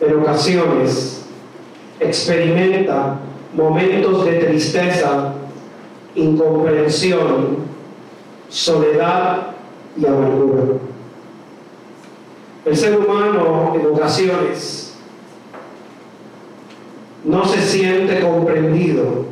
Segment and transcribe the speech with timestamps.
[0.00, 1.24] en ocasiones
[2.00, 3.18] experimenta
[3.54, 5.32] momentos de tristeza,
[6.14, 7.58] incomprensión,
[8.48, 9.48] soledad
[9.96, 10.62] y amargura.
[12.64, 14.94] El ser humano en ocasiones
[17.24, 19.24] no se siente comprendido,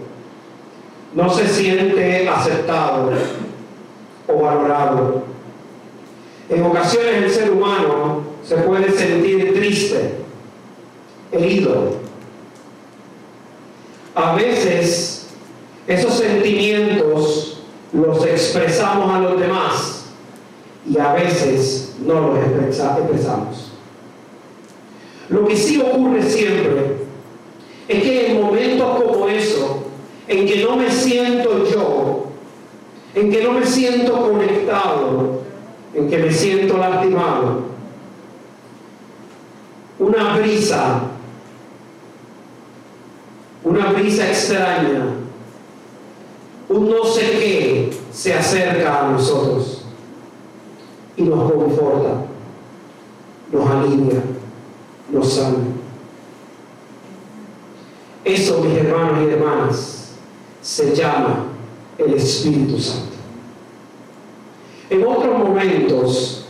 [1.15, 3.11] no se siente aceptado
[4.29, 5.23] o valorado.
[6.49, 10.23] En ocasiones el ser humano se puede sentir triste,
[11.32, 11.96] herido.
[14.15, 15.27] A veces
[15.87, 20.05] esos sentimientos los expresamos a los demás
[20.88, 23.73] y a veces no los expresamos.
[25.29, 26.96] Lo que sí ocurre siempre
[27.88, 29.84] es que en momentos como eso,
[30.29, 32.27] en que no me siento yo,
[33.15, 35.41] en que no me siento conectado,
[35.95, 37.62] en que me siento lastimado,
[39.98, 41.02] una brisa,
[43.64, 45.07] una brisa extraña,
[46.68, 49.84] un no sé qué se acerca a nosotros
[51.16, 52.26] y nos conforta,
[53.51, 54.23] nos alivia,
[55.10, 55.59] nos sana.
[58.24, 60.12] Eso, mis hermanos y hermanas,
[60.62, 61.45] se llama
[61.99, 63.15] el Espíritu Santo.
[64.91, 66.47] En otros momentos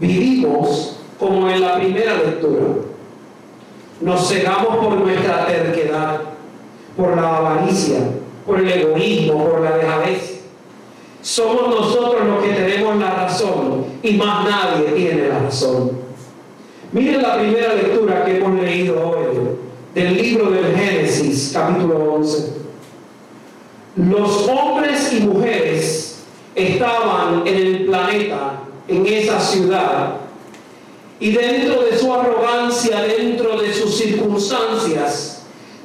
[0.00, 2.66] vivimos como en la primera lectura.
[4.00, 6.20] Nos cegamos por nuestra terquedad,
[7.00, 7.98] por la avaricia,
[8.46, 10.40] por el egoísmo, por la dejadez.
[11.22, 15.92] Somos nosotros los que tenemos la razón y más nadie tiene la razón.
[16.92, 19.38] Miren la primera lectura que hemos leído hoy
[19.94, 22.52] del libro del Génesis, capítulo 11.
[23.96, 26.22] Los hombres y mujeres
[26.54, 30.16] estaban en el planeta, en esa ciudad,
[31.18, 35.29] y dentro de su arrogancia, dentro de sus circunstancias,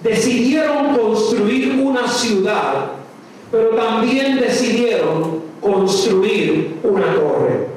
[0.05, 2.91] decidieron construir una ciudad,
[3.51, 7.67] pero también decidieron construir una torre.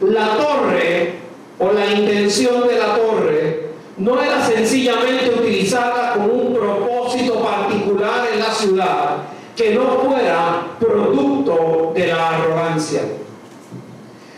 [0.00, 1.14] La torre
[1.58, 8.38] o la intención de la torre no era sencillamente utilizada con un propósito particular en
[8.38, 9.16] la ciudad
[9.56, 13.02] que no fuera producto de la arrogancia.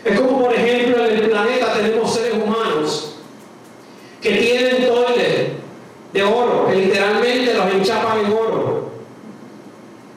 [0.03, 3.17] Es como por ejemplo en el planeta tenemos seres humanos
[4.21, 5.53] que tienen toilet
[6.13, 8.89] de oro, que literalmente los enchapan en oro.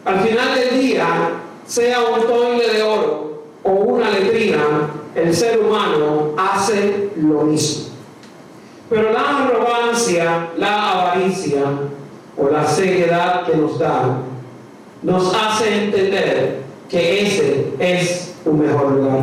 [0.04, 1.06] Al final del día,
[1.66, 7.90] sea un toile de oro o una letrina, el humano hace lo mismo.
[8.88, 11.62] Pero la arrogancia, la avaricia
[12.36, 14.18] o la ceguedad que nos da,
[15.02, 19.20] nos hace entender que ese es un mejor lugar.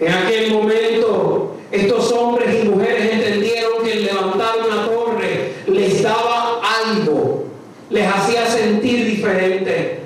[0.00, 6.60] En aquel momento, estos hombres y mujeres entendieron que el levantar una torre les daba
[6.84, 7.44] algo,
[7.90, 10.00] les hacía sentir diferente.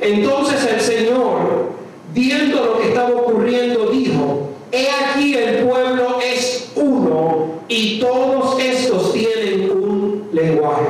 [0.00, 1.70] Entonces el Señor,
[2.12, 9.12] viendo lo que estaba ocurriendo, dijo, he aquí el pueblo es uno y todos estos
[9.12, 10.88] tienen un lenguaje.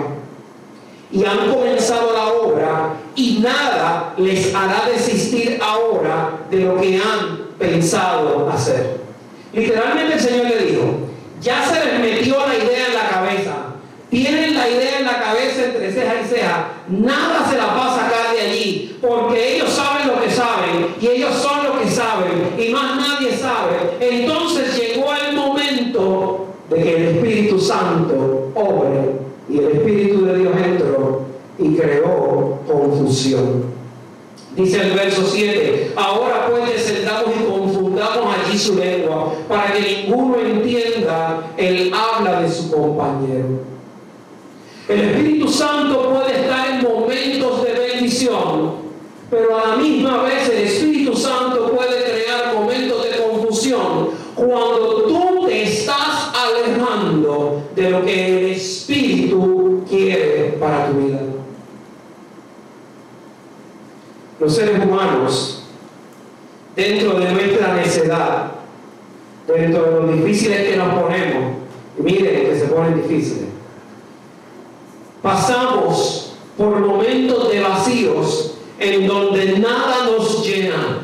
[1.10, 7.48] Y han comenzado la obra y nada les hará desistir ahora de lo que han
[7.58, 8.96] pensado hacer.
[9.52, 10.82] Literalmente el Señor le dijo,
[11.40, 13.54] ya se les metió la idea en la cabeza,
[14.08, 17.96] tienen la idea en la cabeza entre ceja y ceja, nada se la va a
[17.96, 22.54] sacar de allí, porque ellos saben lo que saben y ellos son lo que saben
[22.58, 23.76] y más nadie sabe.
[24.00, 29.12] Entonces llegó el momento de que el Espíritu Santo obre
[29.48, 31.22] y el Espíritu de Dios entró
[31.58, 33.72] y creó confusión.
[34.56, 40.38] Dice el verso 7, ahora pues sentamos y confundamos allí su lengua para que ninguno
[40.38, 43.72] entienda el habla de su compañero.
[44.92, 48.72] El Espíritu Santo puede estar en momentos de bendición,
[49.30, 55.46] pero a la misma vez el Espíritu Santo puede crear momentos de confusión cuando tú
[55.46, 61.20] te estás alejando de lo que el Espíritu quiere para tu vida.
[64.40, 65.64] Los seres humanos,
[66.76, 68.52] dentro de nuestra necedad,
[69.46, 71.54] dentro de lo difíciles que nos ponemos,
[71.96, 73.51] miren que se ponen difíciles,
[75.22, 80.98] pasamos por momentos de vacíos en donde nada nos llena,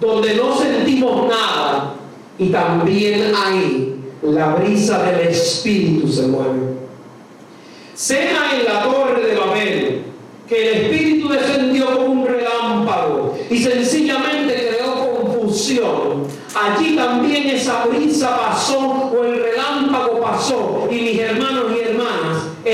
[0.00, 1.94] donde no sentimos nada
[2.38, 6.76] y también ahí la brisa del Espíritu se mueve.
[7.94, 10.02] Sea en la torre de Babel
[10.48, 16.26] que el Espíritu descendió como un relámpago y sencillamente creó confusión
[16.56, 21.75] allí también esa brisa pasó o el relámpago pasó y mis hermanos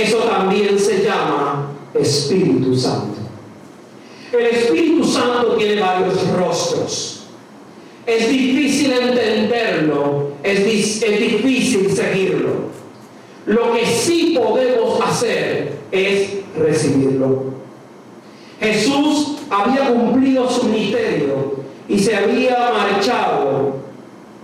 [0.02, 3.18] eso también se llama Espíritu Santo.
[4.32, 7.24] El Espíritu Santo tiene varios rostros.
[8.06, 12.72] Es difícil entenderlo, es, es difícil seguirlo.
[13.46, 17.52] Lo que sí podemos hacer es recibirlo.
[18.60, 21.56] Jesús había cumplido su ministerio
[21.88, 23.74] y se había marchado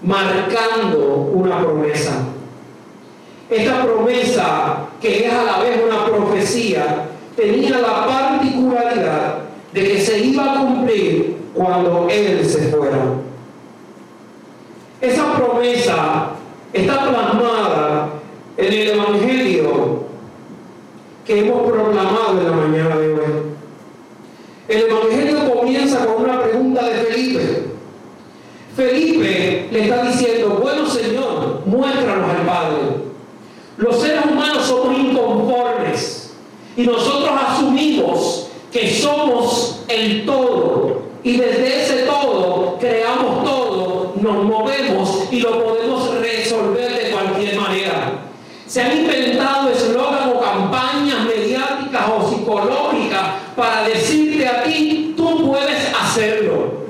[0.02, 2.24] marcando una promesa.
[3.48, 7.06] Esta promesa, que es a la vez una profecía,
[7.36, 9.38] tenía la particularidad
[9.72, 12.98] de que se iba a cumplir cuando Él se fuera.
[15.00, 16.30] Esa promesa
[16.72, 18.08] está plasmada
[18.56, 20.02] en el Evangelio
[21.24, 23.20] que hemos proclamado en la mañana de hoy.
[24.66, 27.62] El Evangelio comienza con una pregunta de Felipe.
[28.74, 32.78] Felipe le está diciendo, bueno Señor, muéstranos al Padre.
[33.76, 36.32] Los seres humanos somos inconformes
[36.78, 45.24] y nosotros asumimos que somos el todo y desde ese todo creamos todo, nos movemos
[45.30, 48.28] y lo podemos resolver de cualquier manera
[48.76, 53.22] inventado eslogan o campañas mediáticas o psicológicas
[53.56, 56.88] para decirte a ti, tú puedes hacerlo.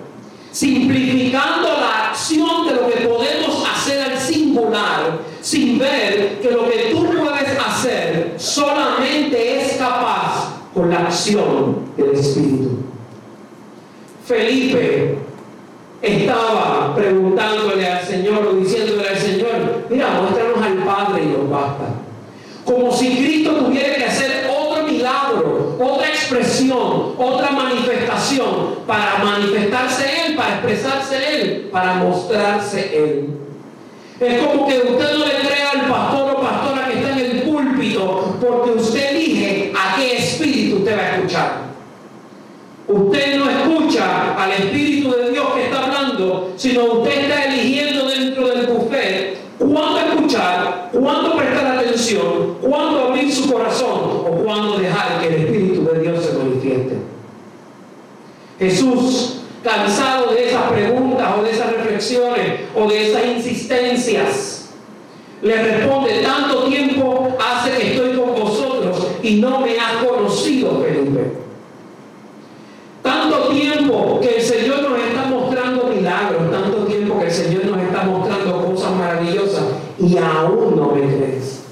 [0.50, 6.90] Simplificando la acción de lo que podemos hacer al singular, sin ver que lo que
[6.90, 12.78] tú puedes hacer solamente es capaz con acción del Espíritu.
[14.26, 15.18] Felipe
[16.02, 21.84] estaba preguntándole al Señor diciéndole al Señor, mira, muéstranos al Padre y nos basta.
[22.64, 30.36] Como si Cristo tuviera que hacer otro milagro, otra expresión, otra manifestación para manifestarse Él,
[30.36, 33.28] para expresarse Él, para mostrarse Él.
[34.20, 37.42] Es como que usted no le crea al pastor o pastora que está en el
[37.42, 41.68] púlpito porque usted elige a qué espíritu usted va a escuchar.
[42.88, 48.48] Usted no escucha al Espíritu de Dios que está hablando, sino usted está eligiendo dentro
[48.48, 55.26] del buffet cuándo escuchar, cuándo prestar atención, cuándo abrir su corazón o cuándo dejar que
[55.28, 56.96] el Espíritu de Dios se manifieste.
[58.58, 64.70] Jesús, cansado de esas preguntas o de esas reflexiones o de esas insistencias,
[65.42, 71.48] le responde, tanto tiempo hace que estoy con vosotros y no me has conocido, Felipe
[73.58, 78.02] tiempo que el Señor nos está mostrando milagros, tanto tiempo que el Señor nos está
[78.04, 79.64] mostrando cosas maravillosas
[79.98, 81.62] y aún no me crees.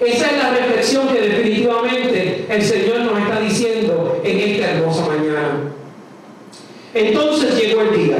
[0.00, 5.72] Esa es la reflexión que definitivamente el Señor nos está diciendo en esta hermosa mañana.
[6.94, 8.18] Entonces llegó el día.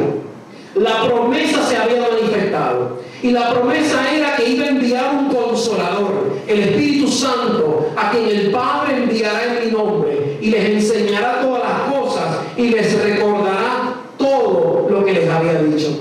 [0.75, 3.03] La promesa se había manifestado.
[3.23, 8.27] Y la promesa era que iba a enviar un consolador, el Espíritu Santo, a quien
[8.27, 13.95] el Padre enviará en mi nombre y les enseñará todas las cosas y les recordará
[14.19, 16.01] todo lo que les había dicho.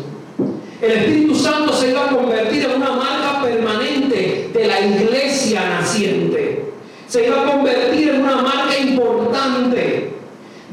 [0.82, 6.66] El Espíritu Santo se iba a convertir en una marca permanente de la iglesia naciente.
[7.08, 10.14] Se iba a convertir en una marca importante.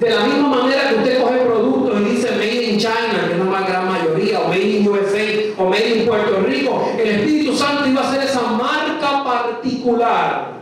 [0.01, 3.51] De la misma manera que usted coge productos y dice Made in China, que es
[3.51, 5.25] la gran mayoría, o Made in USA,
[5.59, 10.53] o Made in Puerto Rico, el Espíritu Santo iba a ser esa marca particular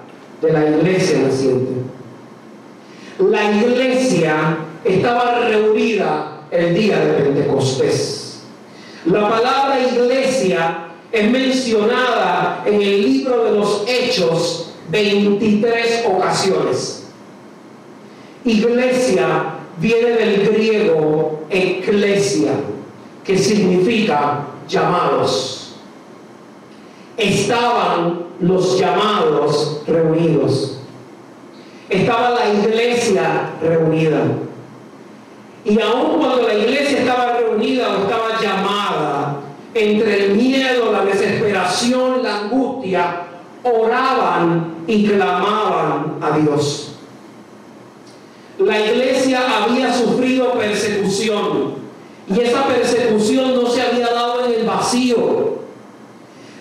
[0.46, 1.72] de la iglesia naciente.
[3.18, 8.42] La iglesia estaba reunida el día de Pentecostés.
[9.06, 17.04] La palabra iglesia es mencionada en el libro de los Hechos 23 ocasiones.
[18.44, 22.52] Iglesia viene del griego eclesia,
[23.24, 25.74] que significa llamados.
[27.16, 30.78] Estaban los llamados reunidos.
[31.88, 34.22] Estaba la iglesia reunida.
[35.64, 39.40] Y aun cuando la iglesia estaba reunida o estaba llamada,
[39.74, 43.22] entre el miedo, la desesperación, la angustia,
[43.62, 46.92] oraban y clamaban a Dios.
[48.58, 51.74] La iglesia había sufrido persecución
[52.28, 55.56] y esa persecución no se había dado en el vacío.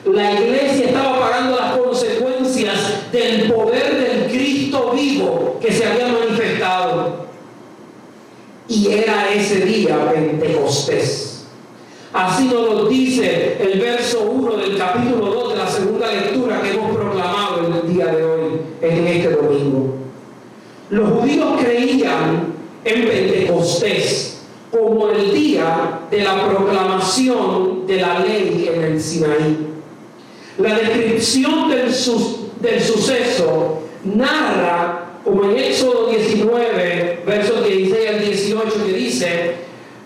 [0.06, 0.65] La iglesia
[3.16, 7.26] del poder del Cristo vivo que se había manifestado.
[8.68, 11.46] Y era ese día Pentecostés.
[12.12, 16.72] Así nos lo dice el verso 1 del capítulo 2 de la segunda lectura que
[16.72, 19.96] hemos proclamado en el día de hoy, en este domingo.
[20.90, 22.54] Los judíos creían
[22.84, 24.40] en Pentecostés
[24.72, 29.58] como el día de la proclamación de la ley en el Sinaí.
[30.58, 31.94] La descripción del,
[32.66, 39.52] del suceso narra, como en Éxodo 19, versos 16 al 18, que dice,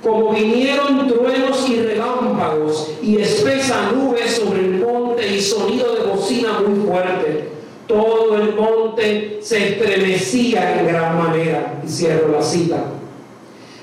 [0.03, 6.59] como vinieron truenos y relámpagos y espesa nube sobre el monte y sonido de bocina
[6.59, 7.49] muy fuerte,
[7.87, 11.81] todo el monte se estremecía en gran manera.
[11.85, 12.83] Y cierro la cita.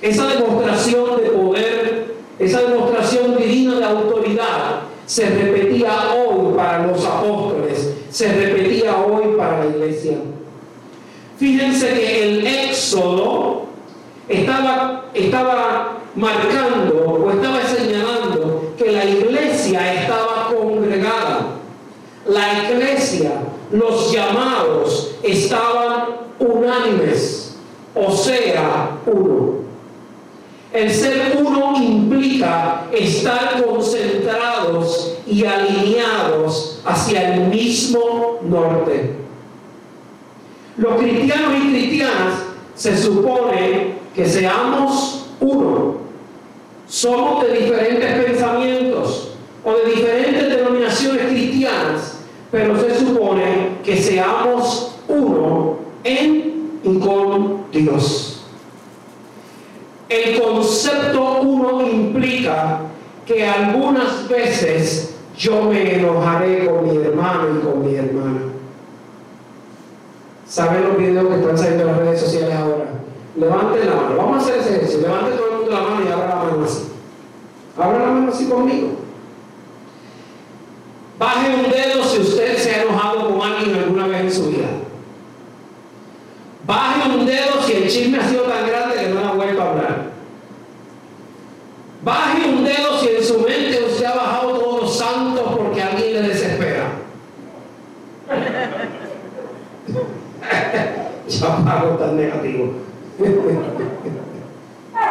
[0.01, 7.95] Esa demostración de poder, esa demostración divina de autoridad, se repetía hoy para los apóstoles,
[8.11, 8.66] se repetía
[11.39, 13.67] Fíjense que el éxodo
[14.29, 21.47] estaba, estaba marcando o estaba señalando que la iglesia estaba congregada.
[22.27, 23.33] La iglesia,
[23.71, 26.07] los llamados estaban
[26.39, 27.57] unánimes,
[27.95, 29.57] o sea, uno.
[30.73, 39.15] El ser uno implica estar concentrados y alineados hacia el mismo norte.
[40.79, 42.43] Los cristianos y cristianas
[42.75, 45.97] se supone que seamos uno.
[46.87, 49.33] Somos de diferentes pensamientos
[49.65, 52.19] o de diferentes denominaciones cristianas,
[52.51, 58.45] pero se supone que seamos uno en y con Dios.
[60.09, 62.81] El concepto uno implica
[63.27, 68.56] que algunas veces yo me enojaré con mi hermano y con mi hermana.
[70.49, 72.85] ¿Saben los videos que están saliendo en las redes sociales ahora?
[73.37, 74.17] Levanten la mano.
[74.17, 75.01] Vamos a hacer ese ejercicio.
[75.01, 76.85] Levanten todo el mundo la mano y abra la mano así.
[77.77, 78.89] Abra la mano así conmigo.
[81.19, 84.69] Baje un dedo si usted se ha enojado con alguien alguna vez en su vida.
[86.65, 89.71] Baje un dedo si el chisme ha sido tan grande que no ha vuelto a
[89.71, 90.11] hablar.
[92.03, 96.13] Baje un dedo si en su mente usted ha bajado todos los santos porque alguien
[96.13, 96.93] le desespera.
[101.47, 102.73] Ya pago tan negativo.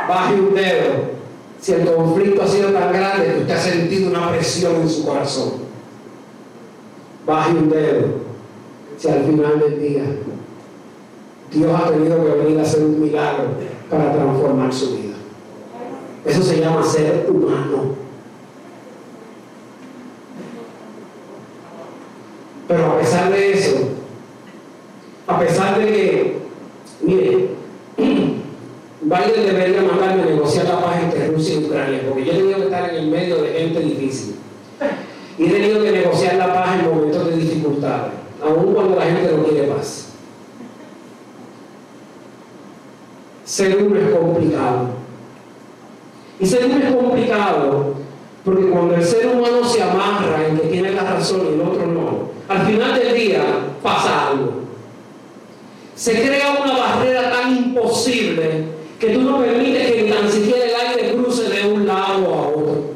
[0.08, 1.16] Baje un dedo
[1.60, 5.06] si el conflicto ha sido tan grande que usted ha sentido una presión en su
[5.06, 5.54] corazón.
[7.26, 8.08] Baje un dedo
[8.98, 10.04] si al final del día
[11.52, 13.46] Dios ha tenido que venir a hacer un milagro
[13.90, 15.16] para transformar su vida.
[16.26, 17.96] Eso se llama ser humano.
[22.68, 23.65] Pero a pesar de eso,
[25.28, 26.38] a pesar de que,
[27.02, 27.50] mire,
[27.98, 32.58] Biden debería mandarme a negociar la paz entre Rusia y Ucrania, porque yo he tenido
[32.58, 34.36] que estar en el medio de gente difícil.
[35.38, 38.08] Y he tenido que negociar la paz en momentos de dificultad,
[38.44, 40.06] aun cuando la gente no quiere paz.
[43.46, 44.88] ser uno es complicado.
[46.40, 47.94] Y ser uno es complicado
[48.44, 52.66] porque cuando el ser humano se amarra en que tiene la razón y no, al
[52.68, 53.44] final del día
[53.82, 54.54] pasa algo.
[55.96, 58.66] Se crea una barrera tan imposible
[59.00, 62.48] que tú no permites que ni tan siquiera el aire cruce de un lado a
[62.50, 62.96] otro.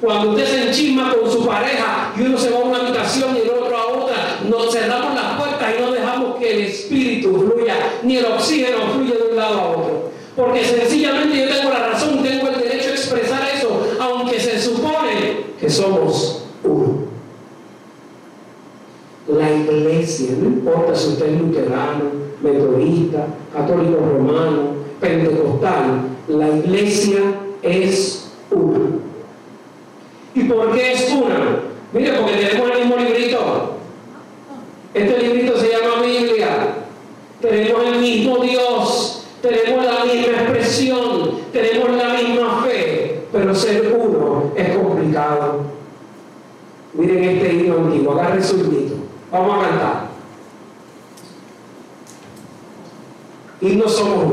[0.00, 3.40] Cuando usted se enchisma con su pareja y uno se va a una habitación y
[3.40, 7.74] el otro a otra, nos cerramos las puertas y no dejamos que el espíritu fluya,
[8.02, 10.10] ni el oxígeno fluya de un lado a otro.
[10.36, 15.44] Porque sencillamente yo tengo la razón, tengo el derecho a expresar eso, aunque se supone
[15.60, 17.04] que somos uno.
[19.28, 22.04] La iglesia, no importa si usted es luterano,
[22.42, 27.20] metodista, católico romano, pentecostal, la iglesia
[27.62, 28.80] es una.
[30.34, 31.60] ¿Y por qué es una?
[31.92, 33.74] Mire, porque tenemos el mismo librito.
[34.92, 36.74] Este librito se llama Biblia.
[37.40, 39.26] Tenemos el mismo Dios.
[39.40, 41.30] Tenemos la misma expresión.
[41.52, 43.22] Tenemos la misma fe.
[43.30, 45.60] Pero ser uno es complicado.
[46.94, 48.12] Miren este himno antiguo.
[48.12, 48.94] Agarre su librito.
[49.34, 50.08] Vamos a cantar.
[53.74, 54.32] no somos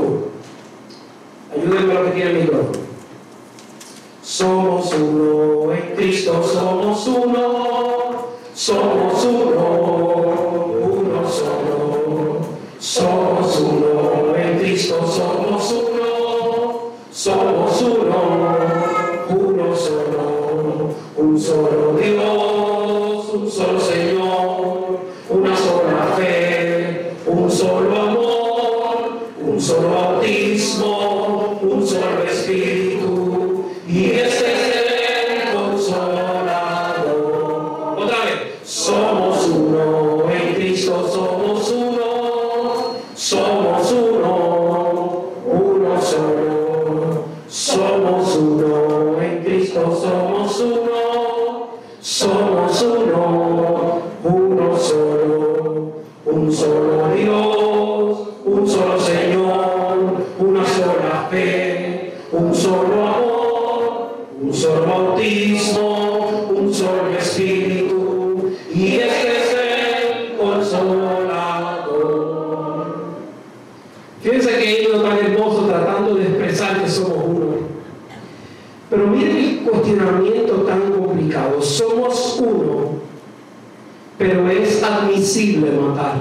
[84.21, 86.13] pero es admisible matar.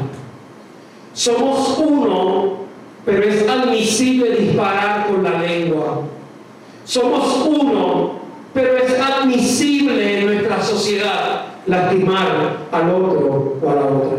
[1.12, 2.60] Somos uno,
[3.04, 6.00] pero es admisible disparar con la lengua.
[6.86, 8.12] Somos uno,
[8.54, 14.18] pero es admisible en nuestra sociedad lastimar al otro o a la otra.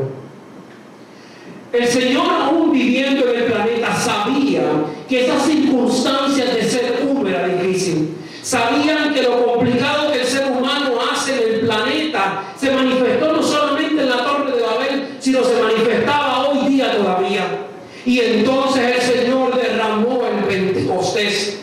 [1.74, 4.62] El Señor, aún viviendo en el planeta, sabía
[5.10, 8.16] que esas circunstancias de ser uno era difícil.
[8.44, 13.42] Sabían que lo complicado que el ser humano hace en el planeta se manifestó no
[13.42, 17.66] solamente en la Torre de Babel, sino se manifestaba hoy día todavía.
[18.06, 21.60] Y entonces el Señor derramó el Pentecostés.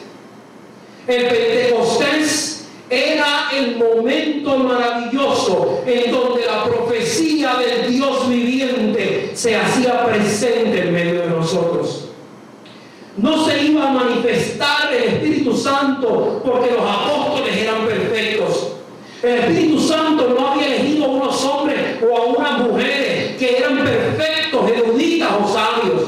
[1.06, 10.04] El Pentecostés era el momento maravilloso en donde la profecía del Dios viviente se hacía
[10.04, 12.08] presente en medio de nosotros.
[13.16, 18.72] No se iba a manifestar el Espíritu Santo porque los apóstoles eran perfectos.
[19.22, 23.78] El Espíritu Santo no había elegido a unos hombres o a unas mujeres que eran
[23.78, 26.02] perfectos, eruditas o sabios.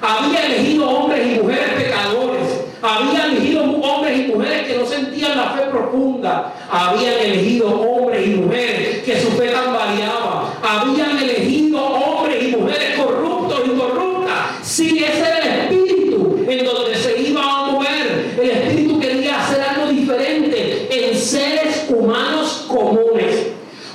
[0.00, 2.60] Había elegido hombres y mujeres pecadores.
[2.80, 6.54] Había elegido hombres y mujeres que no sentían la fe profunda.
[6.70, 10.54] Habían elegido hombres y mujeres que su fe tan variaba.
[10.62, 14.36] Habían elegido hombres y mujeres corruptos y corruptas.
[14.62, 18.36] Sí, ese era el espíritu en donde se iba a mover.
[18.40, 23.48] El espíritu quería hacer algo diferente en seres humanos comunes.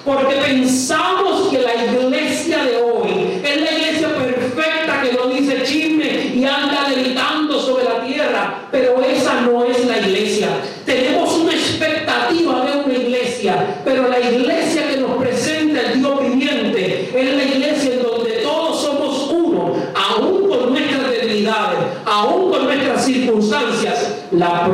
[0.06, 6.32] Porque pensamos que la iglesia de hoy es la iglesia perfecta que no dice chisme
[6.36, 10.50] y anda gritando sobre la tierra, pero esa no es la iglesia.
[10.86, 17.10] Tenemos una expectativa de una iglesia, pero la iglesia que nos presenta el Dios viviente
[17.16, 23.06] es la iglesia en donde todos somos uno, aún con nuestras debilidades, aún con nuestras
[23.06, 24.26] circunstancias.
[24.32, 24.68] La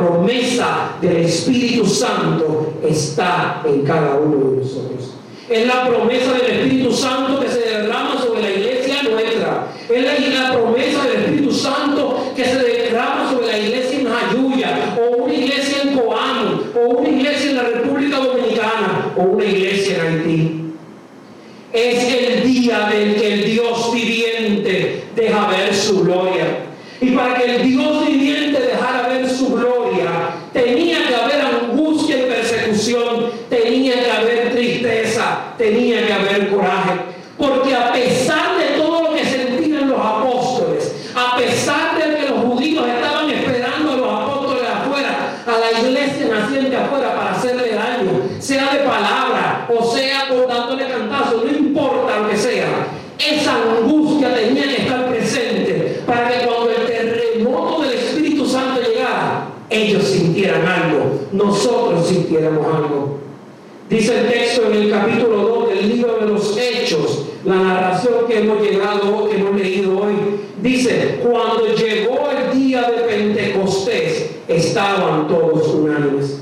[1.00, 5.14] del Espíritu Santo está en cada uno de nosotros.
[5.48, 9.66] Es la promesa del Espíritu Santo que se derrama sobre la iglesia nuestra.
[9.88, 14.96] Es la, la promesa del Espíritu Santo que se derrama sobre la iglesia en Jayuya,
[14.98, 19.96] o una iglesia en Coamo, o una iglesia en la República Dominicana, o una iglesia
[19.96, 20.62] en Haití.
[21.72, 26.44] Es el día del que el Dios viviente deja ver su gloria.
[27.00, 32.22] Y para que el Dios viviente dejara ver su gloria, tenía que haber angustia y
[32.22, 36.92] persecución, tenía que haber tristeza, tenía que haber coraje.
[37.38, 42.38] Porque a pesar de todo lo que sentían los apóstoles, a pesar de que los
[42.44, 48.22] judíos estaban esperando a los apóstoles afuera, a la iglesia naciente afuera para hacerle daño,
[48.38, 52.86] sea de palabra o sea con dándole cantazo, no importa lo que sea,
[53.18, 59.48] esa angustia tenía que estar presente para que cuando el terremoto del Espíritu Santo llegara,
[59.70, 63.18] ellos sintieran algo, nosotros sintiéramos algo.
[63.88, 68.38] Dice el texto en el capítulo 2 del libro de los Hechos, la narración que
[68.38, 70.14] hemos llegado, que hemos leído hoy,
[70.62, 76.38] dice, cuando llegó el día de Pentecostés, estaban todos unánimes.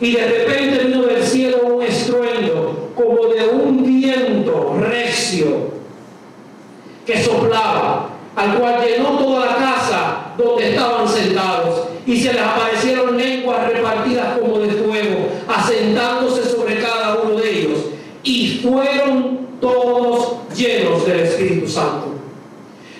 [0.00, 5.74] Y de repente vino del cielo un estruendo, como de un viento recio,
[7.06, 13.16] que soplaba, al cual llenó toda la casa donde estaban sentados, y se les aparecieron
[13.16, 17.78] lenguas repartidas como de fuego, asentándose sobre cada uno de ellos,
[18.22, 22.08] y fueron todos llenos del Espíritu Santo.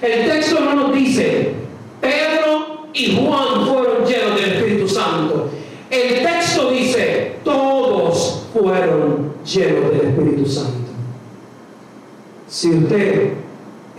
[0.00, 1.54] El texto no nos dice,
[2.00, 5.50] Pedro y Juan fueron llenos del Espíritu Santo.
[5.90, 10.72] El texto dice, todos fueron llenos del Espíritu Santo.
[12.48, 13.43] Si usted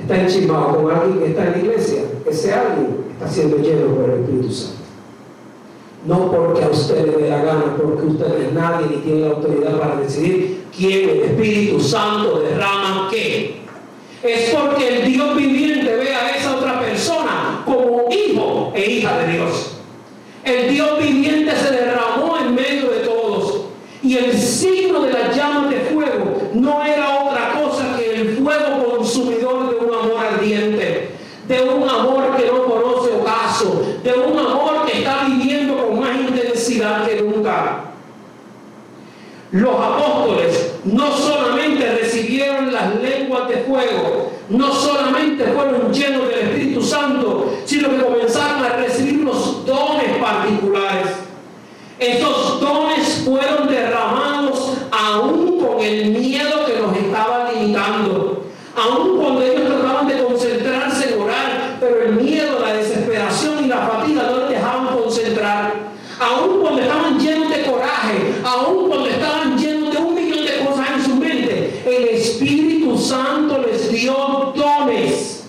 [0.06, 4.10] está enchimado con alguien que está en la iglesia, ese alguien está siendo lleno por
[4.10, 4.76] el Espíritu Santo.
[6.06, 9.36] No porque a usted le dé la gana, porque usted es nadie ni tiene la
[9.36, 13.62] autoridad para decidir quién el Espíritu Santo derrama qué.
[14.22, 19.34] Es porque el Dios viviente ve a esa otra persona como hijo e hija de
[19.34, 19.78] Dios.
[20.44, 23.62] El Dios viviente se derramó en medio de todos.
[24.04, 28.76] Y el signo de las llamas de fuego no era otra cosa que el fuego
[29.06, 31.10] consumidor de un amor ardiente,
[31.48, 36.16] de un amor que no conoce ocaso, de un amor que está viviendo con más
[36.16, 37.86] intensidad que nunca.
[39.56, 46.82] Los apóstoles no solamente recibieron las lenguas de fuego, no solamente fueron llenos del Espíritu
[46.82, 51.08] Santo, sino que comenzaron a recibir unos dones particulares.
[51.98, 58.44] Esos dones fueron derramados aún con el miedo que nos estaba limitando,
[58.76, 63.88] aún cuando ellos trataban de concentrarse en orar, pero el miedo, la desesperación y la
[63.88, 69.92] fatiga no les dejaban concentrar, aún cuando estaban llenos de coraje, aún cuando estaban llenos
[69.92, 75.46] de un millón de cosas en su mente, el Espíritu Santo les dio dones,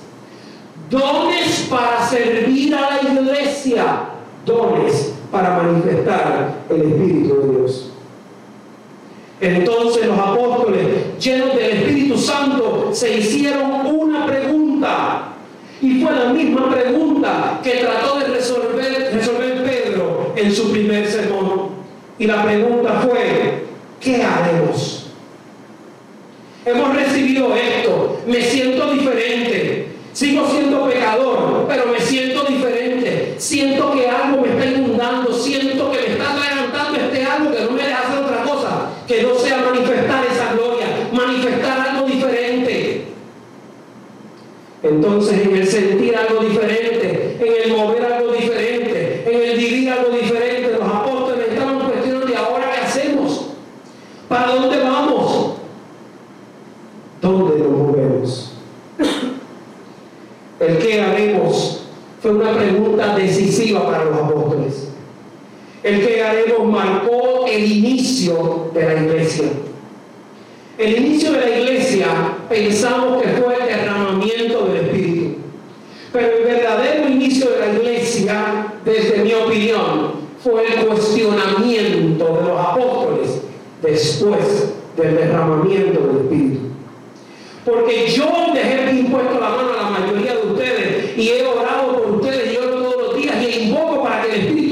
[0.91, 4.01] dones para servir a la iglesia,
[4.45, 7.91] dones para manifestar el Espíritu de Dios.
[9.39, 15.33] Entonces los apóstoles, llenos del Espíritu Santo, se hicieron una pregunta.
[15.81, 21.71] Y fue la misma pregunta que trató de resolver, resolver Pedro en su primer sermón.
[22.19, 23.65] Y la pregunta fue,
[24.01, 25.11] ¿qué haremos?
[26.65, 34.06] Hemos recibido esto, me siento diferente, sigo siendo pecador, pero me siento diferente, siento que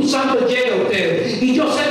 [0.08, 1.42] Santo llegue a ustedes.
[1.42, 1.83] Y yo sé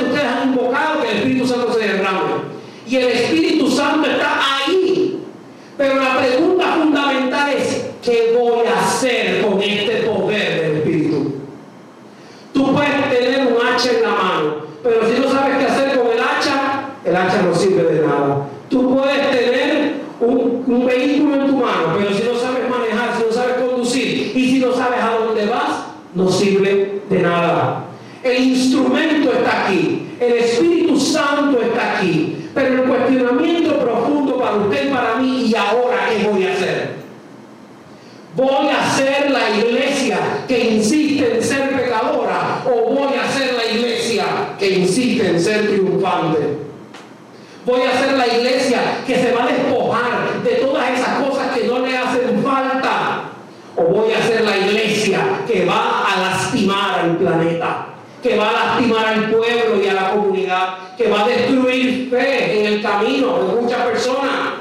[62.10, 64.54] fe en el camino de muchas personas.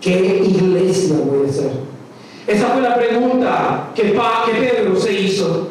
[0.00, 1.70] ¿Qué iglesia voy a ser?
[2.46, 5.68] Esa fue la pregunta que, que Pedro se hizo.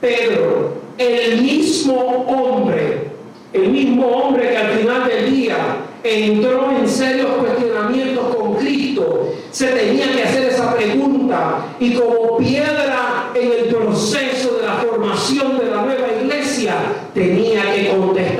[0.00, 3.10] Pedro, el mismo hombre,
[3.52, 5.56] el mismo hombre que al final del día
[6.04, 13.30] entró en serios cuestionamientos con Cristo, se tenía que hacer esa pregunta y como piedra
[13.34, 16.74] en el proceso de la formación de la nueva iglesia,
[17.14, 18.35] tenía que contestar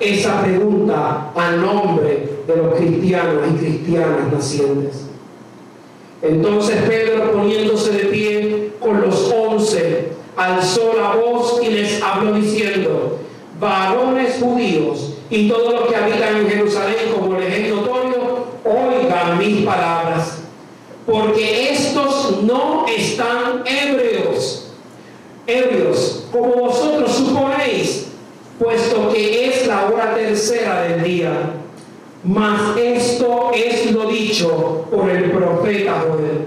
[0.00, 5.02] esa pregunta a nombre de los cristianos y cristianas nacientes.
[6.22, 13.18] Entonces Pedro poniéndose de pie con los once, alzó la voz y les habló diciendo,
[13.60, 19.64] varones judíos y todos los que habitan en Jerusalén, como les es notorio, oigan mis
[19.64, 20.38] palabras,
[21.06, 24.72] porque estos no están ebrios,
[25.46, 28.09] ebrios, como vosotros suponéis,
[28.60, 31.32] puesto que es la hora tercera del día.
[32.22, 36.46] Mas esto es lo dicho por el profeta Joel.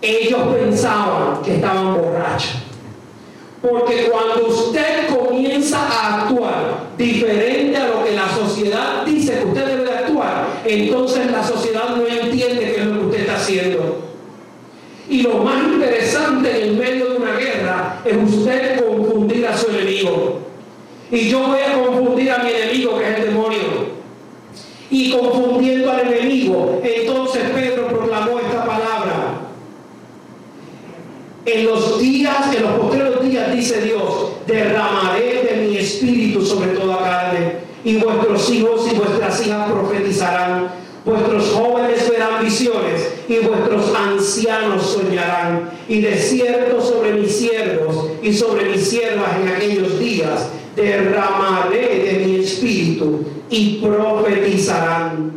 [0.00, 2.54] Ellos pensaban que estaban borrachos.
[3.60, 9.66] Porque cuando usted comienza a actuar diferente a lo que la sociedad dice que usted
[9.66, 13.98] debe de actuar, entonces la sociedad no entiende qué es lo que usted está haciendo.
[15.10, 19.68] Y lo más interesante en el medio de una guerra es usted confundir a su
[19.68, 20.50] enemigo.
[21.10, 24.00] Y yo voy a confundir a mi enemigo, que es el demonio.
[24.90, 29.40] Y confundiendo al enemigo, entonces Pedro proclamó esta palabra.
[31.46, 36.98] En los días, en los posteriores días, dice Dios, derramaré de mi espíritu sobre toda
[36.98, 40.70] carne, y vuestros hijos y vuestras hijas profetizarán
[42.50, 45.70] visiones y vuestros ancianos soñarán.
[45.88, 50.48] Y de cierto sobre mis siervos y sobre mis siervas en aquellos días
[50.80, 55.32] derramaré de mi espíritu y profetizarán.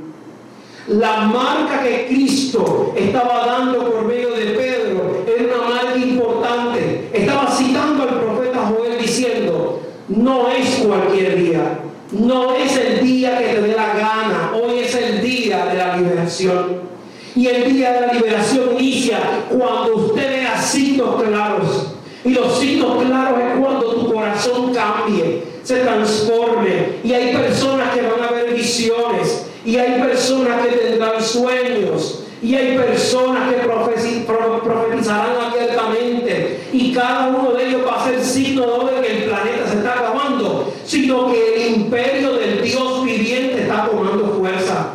[0.87, 7.09] La marca que Cristo estaba dando por medio de Pedro era una marca importante.
[7.13, 11.79] Estaba citando al profeta Joel diciendo, no es cualquier día,
[12.11, 15.97] no es el día que te dé la gana, hoy es el día de la
[15.97, 16.93] liberación.
[17.35, 21.92] Y el día de la liberación inicia cuando usted vea signos claros.
[22.25, 26.99] Y los signos claros es cuando tu corazón cambie, se transforme.
[27.03, 29.45] Y hay personas que van a ver visiones.
[29.65, 32.23] Y hay personas que tendrán sueños.
[32.41, 36.61] Y hay personas que profetizarán abiertamente.
[36.71, 39.93] Y cada uno de ellos va a ser signo de que el planeta se está
[39.99, 40.73] acabando.
[40.85, 44.93] Sino que el imperio del Dios viviente está tomando fuerza.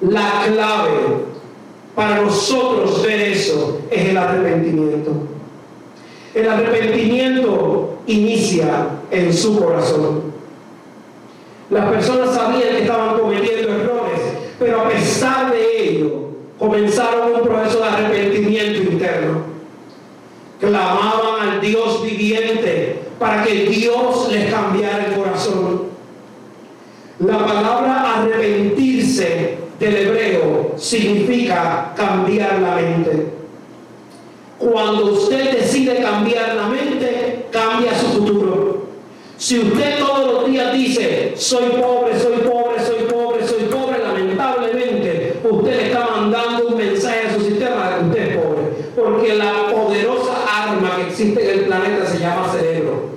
[0.00, 1.24] La clave
[1.94, 5.33] para nosotros ver eso es el arrepentimiento.
[6.34, 10.34] El arrepentimiento inicia en su corazón.
[11.70, 14.20] Las personas sabían que estaban cometiendo errores,
[14.58, 19.42] pero a pesar de ello, comenzaron un proceso de arrepentimiento interno.
[20.58, 25.82] Clamaban al Dios viviente para que Dios les cambiara el corazón.
[27.20, 33.43] La palabra arrepentirse del hebreo significa cambiar la mente.
[34.72, 38.86] Cuando usted decide cambiar la mente, cambia su futuro.
[39.36, 45.40] Si usted todos los días dice, soy pobre, soy pobre, soy pobre, soy pobre, lamentablemente
[45.44, 48.62] usted le está mandando un mensaje a su sistema de que usted es pobre.
[48.96, 53.10] Porque la poderosa arma que existe en el planeta se llama cerebro.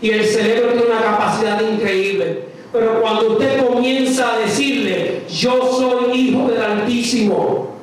[0.00, 2.44] Y el cerebro tiene una capacidad increíble.
[2.72, 7.76] Pero cuando usted comienza a decirle, yo soy hijo del Altísimo,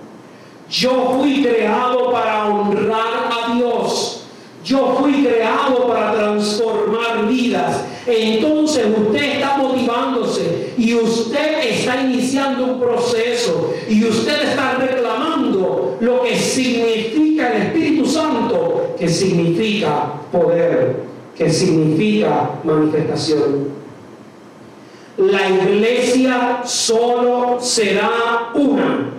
[0.70, 2.63] yo fui creado para honrar
[4.74, 7.86] yo fui creado para transformar vidas.
[8.08, 16.24] Entonces usted está motivándose y usted está iniciando un proceso y usted está reclamando lo
[16.24, 21.04] que significa el Espíritu Santo, que significa poder,
[21.38, 23.84] que significa manifestación.
[25.18, 29.14] La iglesia solo será una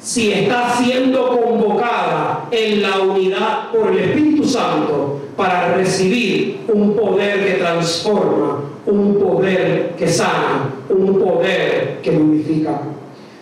[0.00, 7.44] si está siendo convocada en la unidad por el Espíritu Santo para recibir un poder
[7.44, 12.80] que transforma, un poder que sana, un poder que vivifica.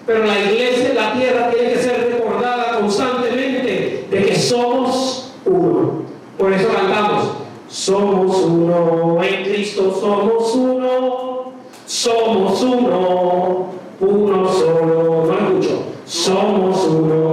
[0.06, 6.02] Pero la iglesia en la tierra tiene que ser recordada constantemente de que somos uno.
[6.38, 7.32] Por eso cantamos,
[7.68, 11.52] somos uno, en Cristo somos uno,
[11.86, 13.66] somos uno,
[14.00, 15.34] uno solo,
[16.26, 17.25] somos uno,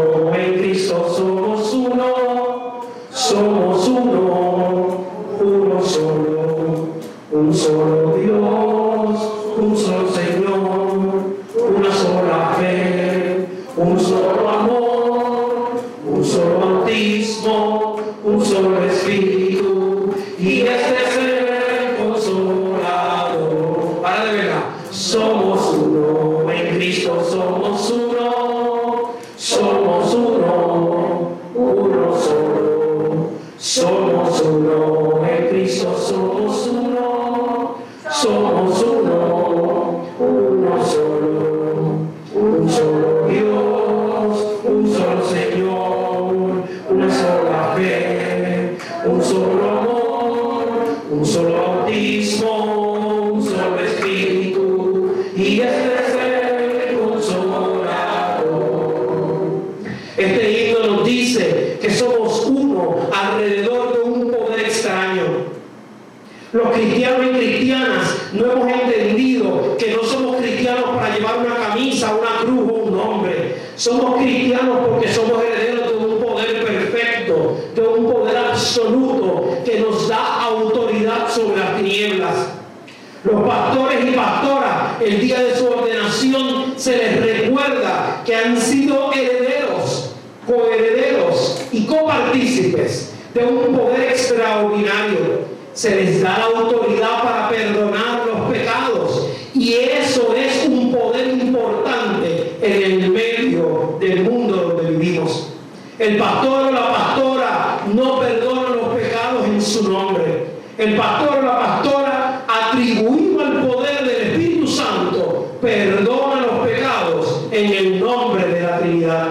[109.63, 110.45] su nombre.
[110.77, 117.71] El pastor o la pastora atribuido al poder del Espíritu Santo perdona los pecados en
[117.71, 119.27] el nombre de la comunidad.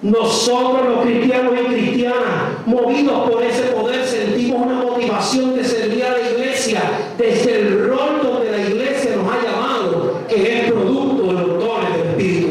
[0.00, 6.12] Nosotros los cristianos y cristianas, movidos por ese poder, sentimos una motivación de servir a
[6.12, 6.82] la iglesia
[7.18, 11.92] desde el rol donde la iglesia nos ha llamado, que es producto de los dones
[11.96, 12.48] del Espíritu.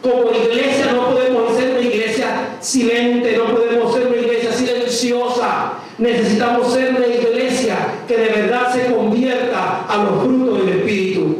[0.00, 5.72] Como iglesia no podemos ser una iglesia silente, no podemos ser una iglesia silenciosa.
[5.98, 11.36] Necesitamos ser una iglesia que de verdad se convierta a los frutos del Espíritu.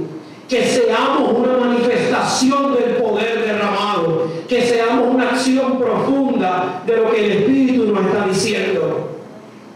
[0.48, 4.28] Que seamos una manifestación del poder derramado.
[4.48, 9.10] Que seamos una acción profunda de lo que el Espíritu nos está diciendo.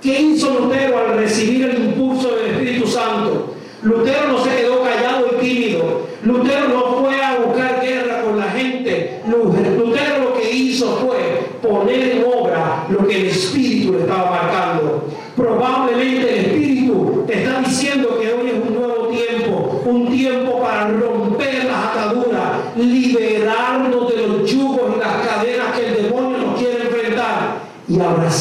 [0.00, 3.54] ¿Qué hizo Lutero al recibir el impulso del Espíritu Santo?
[3.82, 6.02] Lutero no se quedó callado y tímido.
[6.22, 9.22] Lutero no fue a buscar guerra con la gente.
[9.28, 15.04] Lutero lo que hizo fue poner en obra lo que el Espíritu le estaba marcando.
[15.36, 20.88] Probablemente el Espíritu te está diciendo que hoy es un nuevo tiempo, un tiempo para
[20.88, 26.82] romper las ataduras, liberarnos de los yugos y las cadenas que el demonio nos quiere
[26.82, 27.68] enfrentar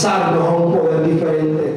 [0.08, 1.76] a un poder diferente.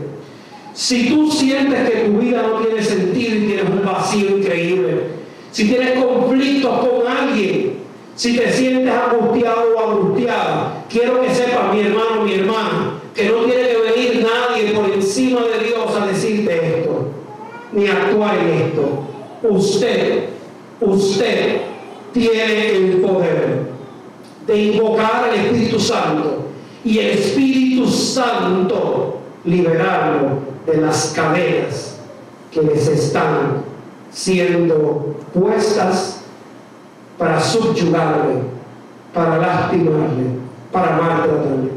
[0.73, 5.03] Si tú sientes que tu vida no tiene sentido y tienes un vacío increíble,
[5.51, 7.81] si tienes conflictos con alguien,
[8.15, 13.45] si te sientes angustiado o angustiada, quiero que sepas, mi hermano, mi hermana, que no
[13.45, 17.09] tiene que venir nadie por encima de Dios a decirte esto,
[17.73, 19.05] ni actuar en esto.
[19.43, 20.25] Usted,
[20.81, 21.61] usted
[22.13, 23.71] tiene el poder
[24.47, 26.50] de invocar al Espíritu Santo
[26.85, 31.99] y el Espíritu Santo liberarlo de las cadenas
[32.51, 33.63] que les están
[34.11, 36.23] siendo puestas
[37.19, 38.43] para subyugarle,
[39.13, 40.25] para lastimarle,
[40.73, 41.71] para maltratarle.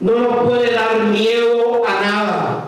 [0.00, 2.64] No nos puede dar miedo a nada.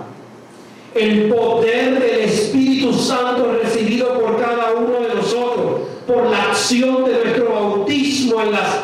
[0.95, 7.25] El poder del Espíritu Santo recibido por cada uno de nosotros, por la acción de
[7.25, 8.81] nuestro bautismo en las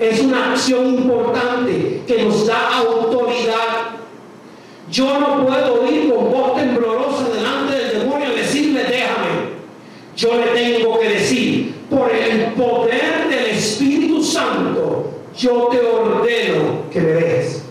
[0.00, 3.96] es una acción importante que nos da autoridad.
[4.90, 9.56] Yo no puedo ir con voz temblorosa delante del demonio y decirle, déjame.
[10.16, 17.00] Yo le tengo que decir, por el poder del Espíritu Santo, yo te ordeno que
[17.00, 17.62] me dejes.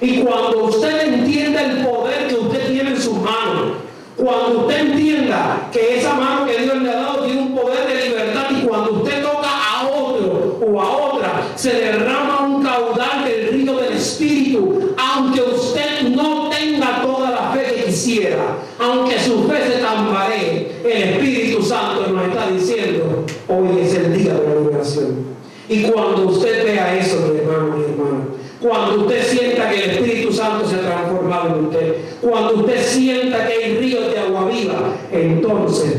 [0.00, 3.76] Y cuando usted entienda el poder que usted tiene en sus manos,
[4.16, 8.08] cuando usted entienda que esa mano que Dios le ha dado tiene un poder de
[8.08, 13.52] libertad y cuando usted toca a otro o a otra, se derrama un caudal del
[13.52, 19.72] río del Espíritu, aunque usted no tenga toda la fe que quisiera, aunque su fe
[19.72, 25.32] se tambaree, el Espíritu Santo nos está diciendo, hoy es el día de la liberación.
[25.68, 28.26] Y cuando usted vea eso, mi hermano, mi hermano,
[28.62, 33.46] cuando usted sienta que el Espíritu Santo se ha transformado en usted, cuando usted sienta
[33.46, 35.96] que hay ríos de agua viva, entonces,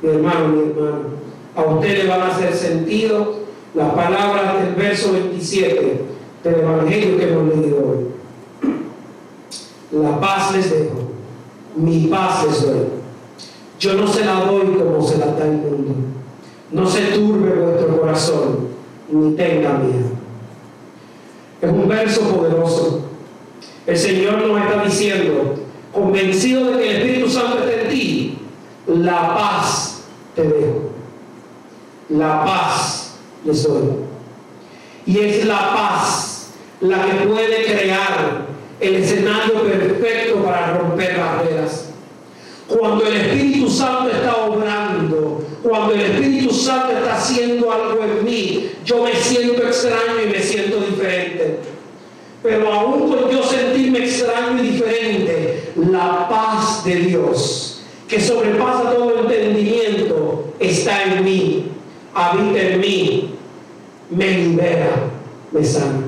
[0.00, 0.98] mi hermano, mi hermano,
[1.56, 3.40] a usted le van a hacer sentido
[3.74, 6.00] las palabras del verso 27
[6.44, 8.06] del Evangelio que hemos leído hoy.
[10.00, 11.10] La paz les dejo,
[11.74, 12.86] mi paz les doy.
[13.80, 15.94] Yo no se la doy como se la da el mundo.
[16.70, 18.68] No se turbe vuestro corazón,
[19.10, 20.15] ni tenga miedo.
[21.60, 23.02] Es un verso poderoso.
[23.86, 25.54] El Señor nos está diciendo,
[25.92, 28.38] convencido de que el Espíritu Santo está en ti,
[28.86, 30.02] la paz
[30.34, 30.90] te dejo.
[32.08, 33.14] La paz
[33.44, 33.84] les doy.
[35.06, 38.46] Y es la paz la que puede crear
[38.80, 41.90] el escenario perfecto para romper barreras.
[42.68, 45.25] Cuando el Espíritu Santo está obrando,
[45.66, 50.40] cuando el Espíritu Santo está haciendo algo en mí, yo me siento extraño y me
[50.40, 51.58] siento diferente.
[52.42, 59.18] Pero aún con yo sentirme extraño y diferente, la paz de Dios, que sobrepasa todo
[59.22, 61.66] entendimiento, está en mí,
[62.14, 63.34] habita en mí,
[64.10, 65.10] me libera,
[65.50, 66.04] me sana.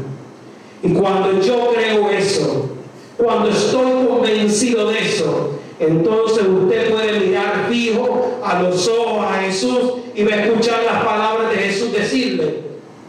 [0.85, 2.71] Y cuando yo creo eso,
[3.17, 9.95] cuando estoy convencido de eso, entonces usted puede mirar fijo a los ojos a Jesús
[10.15, 12.63] y va a escuchar las palabras de Jesús decirle,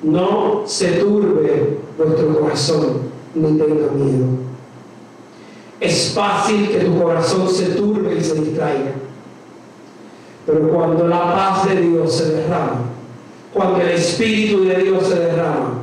[0.04, 3.00] no se turbe vuestro corazón,
[3.34, 4.28] ni tenga miedo.
[5.80, 8.94] Es fácil que tu corazón se turbe y se distraiga.
[10.46, 12.82] Pero cuando la paz de Dios se derrama,
[13.54, 15.80] cuando el Espíritu de Dios se derrama,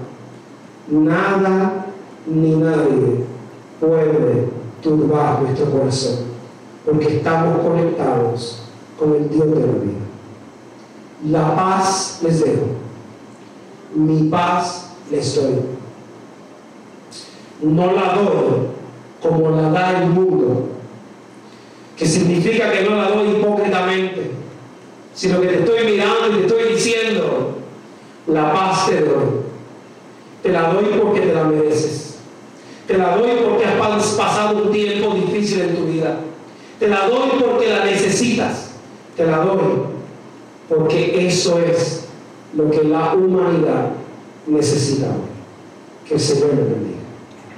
[0.89, 1.87] nada
[2.27, 3.25] ni nadie
[3.81, 4.49] puede
[4.83, 6.26] turbar nuestro corazón,
[6.87, 8.63] porque estamos conectados
[8.97, 10.07] con el Dios de la vida.
[11.29, 12.67] La paz les dejo,
[13.95, 15.57] mi paz les doy.
[17.63, 18.69] No la doy
[19.21, 20.69] como la da el mundo,
[21.97, 24.31] que significa que no la doy hipócritamente,
[25.13, 27.57] sino que te estoy mirando y te estoy diciendo,
[28.29, 29.47] la paz te doy.
[30.43, 32.19] Te la doy porque te la mereces.
[32.87, 36.21] Te la doy porque has pasado un tiempo difícil en tu vida.
[36.79, 38.71] Te la doy porque la necesitas.
[39.17, 39.61] Te la doy
[40.69, 42.07] porque eso es
[42.55, 43.91] lo que la humanidad
[44.47, 45.09] necesita.
[46.07, 46.96] Que el Señor bendiga.